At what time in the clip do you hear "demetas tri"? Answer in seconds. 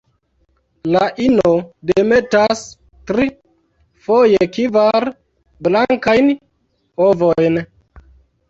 1.91-3.27